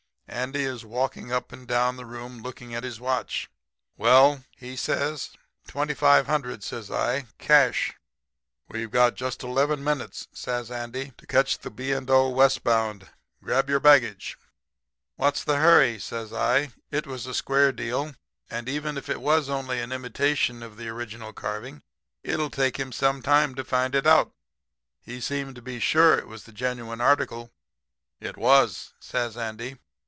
[0.33, 3.49] "Andy is walking up and down the room looking at his watch.
[3.97, 5.31] "'Well?' he says.
[5.67, 7.25] "'Twenty five hundred,' says I.
[7.37, 7.93] 'Cash.'
[8.69, 11.93] "'We've got just eleven minutes,' says Andy, 'to catch the B.
[11.93, 12.29] & O.
[12.29, 13.09] westbound.
[13.43, 14.37] Grab your baggage.'
[15.17, 16.71] "'What's the hurry,' says I.
[16.91, 18.15] 'It was a square deal.
[18.49, 21.83] And even if it was only an imitation of the original carving
[22.23, 24.31] it'll take him some time to find it out.
[25.01, 27.51] He seemed to be sure it was the genuine article.'
[28.21, 29.77] "'It was,' says Andy.